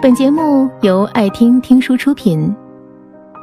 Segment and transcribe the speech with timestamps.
[0.00, 2.54] 本节目由爱听听书出品。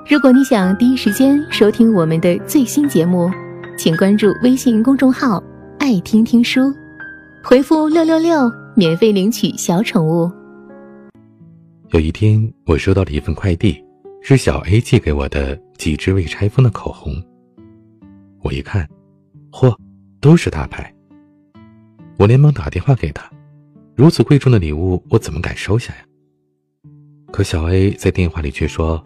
[0.10, 3.30] 如果你想第一时间收听我们的最新节目，
[3.78, 5.44] 请关注微信公众号
[5.80, 6.74] “爱听听书”，
[7.44, 10.32] 回复“六六六”免费领取小宠物。
[11.90, 13.84] 有一天，我收到了一份快递，
[14.22, 17.14] 是小 A 寄给我的几支未拆封的口红。
[18.42, 18.88] 我一看，
[19.52, 19.76] 嚯，
[20.22, 20.90] 都是大牌。
[22.18, 23.30] 我连忙打电话给他，
[23.94, 26.00] 如此贵重的礼物，我怎么敢收下呀？
[27.36, 29.04] 可小 A 在电话里却说：“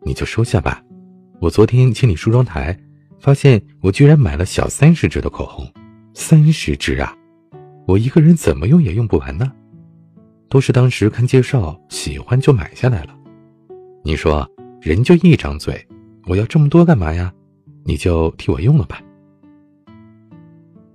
[0.00, 0.82] 你就收下吧，
[1.42, 2.74] 我昨天清理梳妆台，
[3.20, 5.70] 发现我居然买了小三十支的口红，
[6.14, 7.14] 三十支啊！
[7.86, 9.52] 我一个人怎么用也用不完呢？
[10.48, 13.14] 都是当时看介绍喜欢就买下来了。
[14.02, 14.50] 你说
[14.80, 15.86] 人就一张嘴，
[16.26, 17.30] 我要这么多干嘛呀？
[17.84, 19.02] 你就替我用了吧。”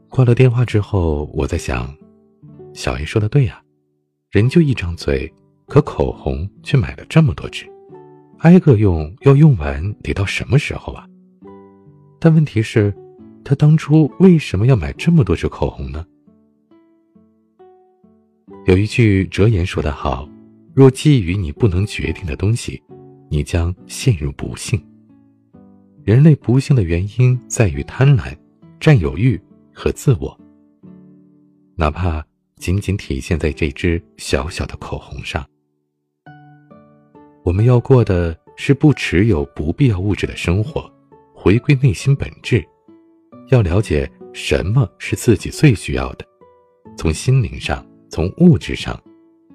[0.10, 1.96] 挂了电话之后，我在想，
[2.74, 3.62] 小 A 说的对呀，
[4.32, 5.32] 人就一张嘴。
[5.70, 7.64] 可口红却买了这么多支，
[8.40, 11.08] 挨个用要用完得到什么时候啊？
[12.20, 12.92] 但问题是，
[13.46, 16.04] 他当初为什么要买这么多支口红呢？
[18.66, 20.28] 有一句哲言说得好
[20.74, 22.82] ：“若觊觎你不能决定的东西，
[23.30, 24.84] 你将陷入不幸。”
[26.04, 28.36] 人类不幸的原因在于贪婪、
[28.80, 29.40] 占有欲
[29.72, 30.36] 和自我，
[31.76, 35.48] 哪怕仅仅体现在这支小小的口红上。
[37.50, 40.88] 我们要过的是不持有不必要物质的生活，
[41.34, 42.64] 回归内心本质，
[43.48, 46.24] 要了解什么是自己最需要的，
[46.96, 49.02] 从心灵上，从物质上，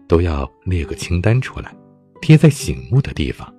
[0.08, 1.72] 都要列个清单出来，
[2.20, 3.54] 贴在醒目的地方，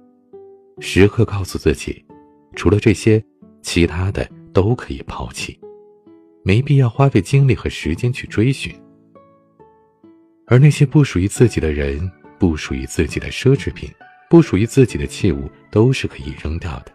[0.81, 2.05] 时刻告诉自己，
[2.57, 3.23] 除了这些，
[3.61, 5.57] 其他的都可以抛弃，
[6.43, 8.75] 没必要花费精力和时间去追寻。
[10.45, 13.89] 而那些不属于自己的人，不属于自己的奢侈品。
[14.29, 16.91] 不属于自己的器物都是可以扔掉的，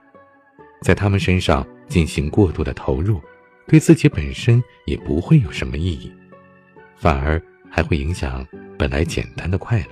[0.83, 3.21] 在他们身上进行过度的投入，
[3.67, 6.13] 对自己本身也不会有什么意义，
[6.97, 7.41] 反而
[7.71, 8.47] 还会影响
[8.79, 9.89] 本来简单的快乐。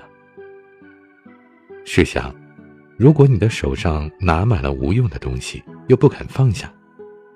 [1.85, 2.35] 试想，
[2.97, 6.73] 如果你的手上拿满了无用的东西，又不肯放下，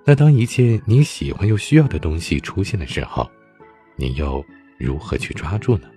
[0.05, 3.31] 那当一切你喜欢又需要的东西出现的时候，
[3.97, 4.45] 你又
[4.79, 5.89] 如何去抓住呢？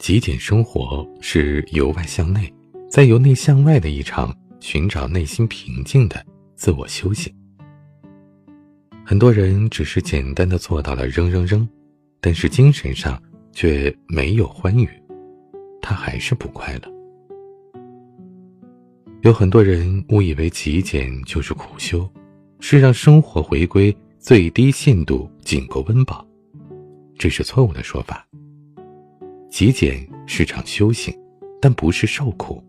[0.00, 2.50] 极简生活是由外向内，
[2.88, 6.24] 再由内向外的一场寻找内心平静的
[6.56, 7.30] 自我修行。
[9.04, 11.68] 很多人只是简单的做到了扔扔扔，
[12.18, 13.22] 但是精神上
[13.52, 14.88] 却没有欢愉，
[15.82, 16.90] 他还是不快乐。
[19.20, 22.10] 有很多人误以为极简就是苦修，
[22.58, 26.26] 是让生活回归最低限度，仅够温饱，
[27.18, 28.26] 这是错误的说法。
[29.50, 31.12] 极简是场修行，
[31.60, 32.62] 但不是受苦。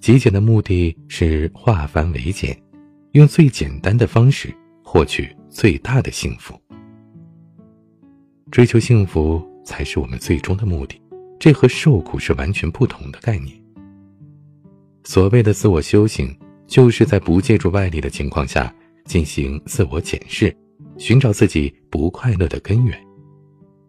[0.00, 2.58] 极简的目的是化繁为简，
[3.12, 4.52] 用最简单的方式
[4.82, 6.58] 获取最大的幸福。
[8.50, 11.00] 追求幸福才是我们最终的目的，
[11.38, 13.54] 这和受苦是完全不同的概念。
[15.04, 16.34] 所谓的自我修行，
[16.66, 18.74] 就是在不借助外力的情况下
[19.04, 20.54] 进行自我检视，
[20.96, 22.98] 寻找自己不快乐的根源，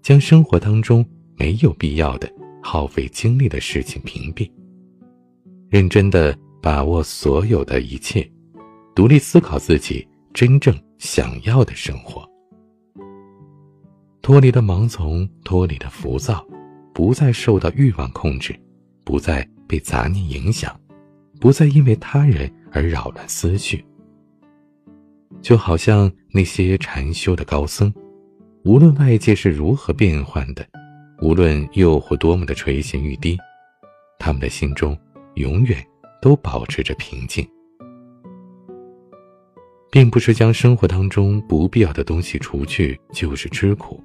[0.01, 1.05] 将生活当中。
[1.35, 4.49] 没有必要的耗费精力的事情屏蔽，
[5.69, 8.29] 认真的把握所有的一切，
[8.95, 12.27] 独立思考自己真正想要的生活，
[14.21, 16.45] 脱离了盲从，脱离了浮躁，
[16.93, 18.55] 不再受到欲望控制，
[19.03, 20.79] 不再被杂念影响，
[21.39, 23.83] 不再因为他人而扰乱思绪。
[25.41, 27.93] 就好像那些禅修的高僧，
[28.63, 30.65] 无论外界是如何变幻的。
[31.23, 33.37] 无论诱惑多么的垂涎欲滴，
[34.19, 34.97] 他们的心中
[35.35, 35.81] 永远
[36.21, 37.47] 都保持着平静，
[39.89, 44.03] 并不是将生活当中不必要的东西除去就是吃苦，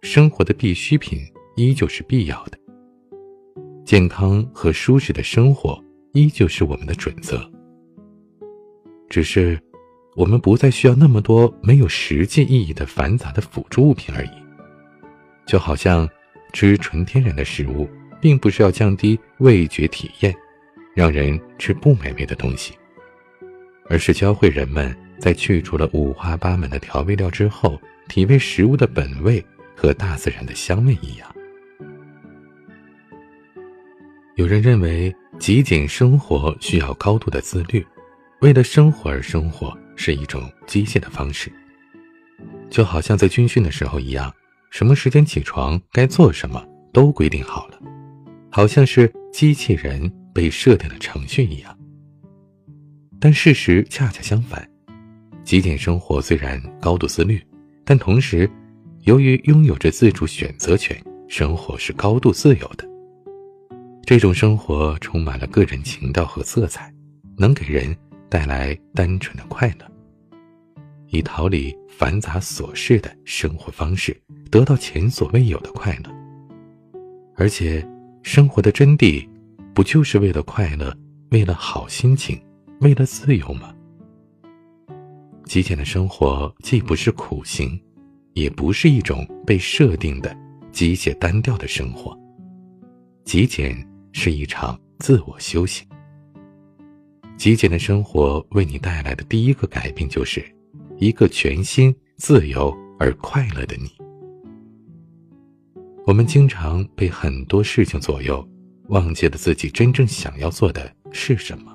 [0.00, 1.20] 生活的必需品
[1.56, 2.58] 依旧是必要的，
[3.84, 5.78] 健康和舒适的生活
[6.14, 7.38] 依旧是我们的准则，
[9.10, 9.60] 只是
[10.16, 14.30] 我们不再需要那么多没有实际意义的繁杂的辅助物品而已，
[15.46, 16.08] 就好像。
[16.52, 17.88] 吃纯天然的食物，
[18.20, 20.34] 并不是要降低味觉体验，
[20.94, 22.74] 让人吃不美味的东西，
[23.88, 29.44] 而是教会人们在去除了五花八门的调味料之后，体味食物的本味
[29.76, 31.34] 和大自然的香味一样。
[34.36, 37.86] 有人认为极简生活需要高度的自律，
[38.40, 41.52] 为了生活而生活是一种机械的方式，
[42.70, 44.32] 就好像在军训的时候一样。
[44.70, 47.78] 什么时间起床，该做什么都规定好了，
[48.50, 51.76] 好像是机器人被设定了程序一样。
[53.18, 54.66] 但事实恰恰相反，
[55.44, 57.44] 极简生活虽然高度自律，
[57.84, 58.48] 但同时，
[59.02, 60.96] 由于拥有着自主选择权，
[61.28, 62.88] 生活是高度自由的。
[64.04, 66.92] 这种生活充满了个人情调和色彩，
[67.36, 67.94] 能给人
[68.28, 69.89] 带来单纯的快乐。
[71.10, 74.18] 以逃离繁杂琐事的生活方式，
[74.50, 76.10] 得到前所未有的快乐。
[77.36, 77.86] 而且，
[78.22, 79.28] 生活的真谛，
[79.74, 80.96] 不就是为了快乐，
[81.30, 82.40] 为了好心情，
[82.80, 83.74] 为了自由吗？
[85.44, 87.80] 极简的生活既不是苦行，
[88.34, 90.36] 也不是一种被设定的
[90.70, 92.16] 机械单调的生活。
[93.24, 93.76] 极简
[94.12, 95.86] 是一场自我修行。
[97.36, 100.44] 极简的生活为你带来的第一个改变就是。
[101.00, 103.90] 一个全新、自由而快乐的你。
[106.06, 108.46] 我们经常被很多事情左右，
[108.88, 111.74] 忘记了自己真正想要做的是什么。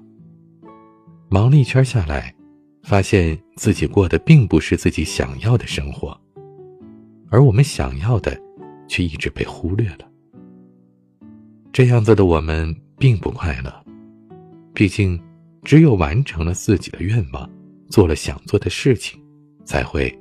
[1.28, 2.36] 忙了一圈下来，
[2.84, 6.16] 发现自己过的并不是自己想要的生活，
[7.32, 8.40] 而我们想要的，
[8.88, 10.08] 却一直被忽略了。
[11.74, 13.74] 这样子的我们并不快乐，
[14.72, 15.20] 毕竟，
[15.64, 17.50] 只有完成了自己的愿望。
[17.90, 19.22] 做了想做的事情，
[19.64, 20.14] 才会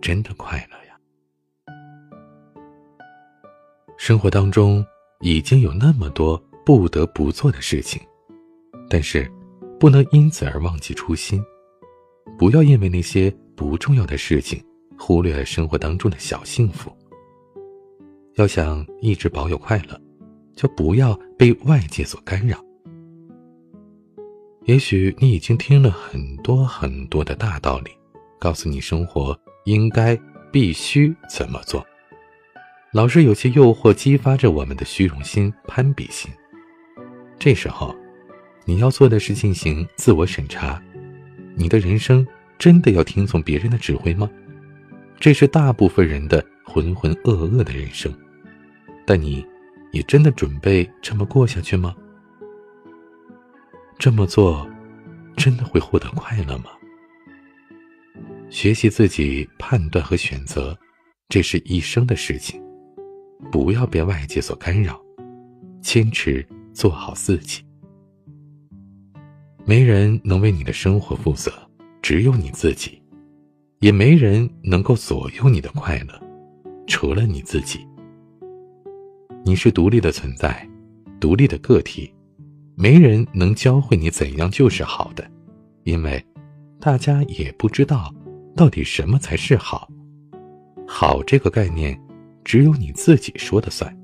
[0.00, 0.96] 真的快乐呀。
[3.96, 4.84] 生活当中
[5.20, 8.00] 已经有那么多不得不做的事情，
[8.88, 9.30] 但是
[9.78, 11.42] 不能因此而忘记初心。
[12.38, 14.64] 不要因为那些不重要的事情，
[14.98, 16.90] 忽略了生活当中的小幸福。
[18.36, 20.00] 要想一直保有快乐，
[20.54, 22.58] 就不要被外界所干扰。
[24.70, 27.90] 也许你已经听了很多很多的大道理，
[28.38, 30.16] 告诉你生活应该
[30.52, 31.84] 必须怎么做。
[32.92, 36.30] 老是有些诱惑激发着我们的虚荣心、攀比心。
[37.36, 37.92] 这时候，
[38.64, 40.80] 你要做的是进行自我审查：
[41.56, 42.24] 你的人生
[42.56, 44.30] 真的要听从别人的指挥吗？
[45.18, 48.14] 这是大部分人的浑浑噩噩的人生，
[49.04, 49.44] 但你，
[49.90, 51.92] 也真的准备这么过下去吗？
[54.00, 54.66] 这么做，
[55.36, 56.70] 真的会获得快乐吗？
[58.48, 60.74] 学习自己判断和选择，
[61.28, 62.58] 这是一生的事情。
[63.52, 64.98] 不要被外界所干扰，
[65.82, 67.62] 坚持做好自己。
[69.66, 71.52] 没人能为你的生活负责，
[72.00, 73.02] 只有你自己；
[73.80, 76.18] 也没人能够左右你的快乐，
[76.86, 77.86] 除了你自己。
[79.44, 80.66] 你是独立的存在，
[81.20, 82.10] 独立的个体。
[82.80, 85.30] 没人能教会你怎样就是好的，
[85.82, 86.24] 因为
[86.80, 88.10] 大家也不知道
[88.56, 89.86] 到底什么才是好。
[90.88, 92.00] 好这个概念，
[92.42, 93.94] 只有你自己说的算。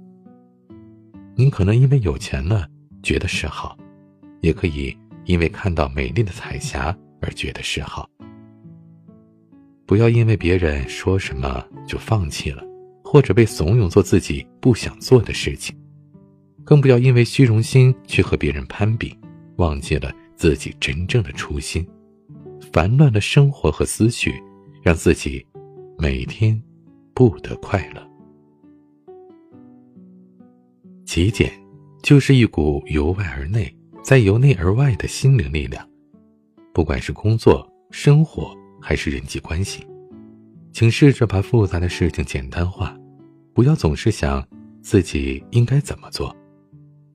[1.34, 2.68] 你可能因为有钱了
[3.02, 3.78] 觉得是好，
[4.42, 4.94] 也可以
[5.24, 8.06] 因为看到美丽的彩霞而觉得是好。
[9.86, 12.62] 不要因为别人说什么就放弃了，
[13.02, 15.74] 或者被怂恿做自己不想做的事情。
[16.66, 19.16] 更不要因为虚荣心去和别人攀比，
[19.56, 21.86] 忘记了自己真正的初心，
[22.72, 24.34] 烦乱的生活和思绪，
[24.82, 25.46] 让自己
[25.96, 26.60] 每天
[27.14, 28.04] 不得快乐。
[31.04, 31.52] 极简
[32.02, 35.88] 就是一股由外而内，再由内而外的心灵力量。
[36.74, 39.86] 不管是工作、生活还是人际关系，
[40.72, 42.98] 请试着把复杂的事情简单化，
[43.54, 44.44] 不要总是想
[44.82, 46.36] 自己应该怎么做。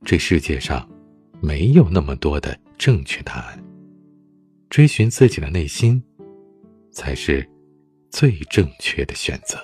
[0.04, 0.88] 这世界上，
[1.40, 3.64] 没有那么多的正确答案。
[4.70, 6.02] 追寻自己的内心，
[6.92, 7.48] 才是
[8.10, 9.58] 最正确的选择。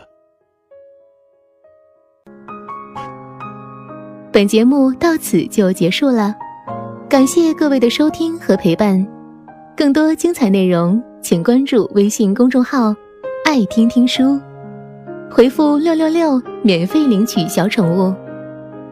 [4.32, 6.36] 本节目到此就结束了，
[7.10, 9.06] 感谢各位的收听和陪伴。
[9.76, 12.96] 更多精彩内容，请关注微信公众号
[13.46, 14.40] “爱听听书”，
[15.32, 18.14] 回复“六六六”免费领取小宠物。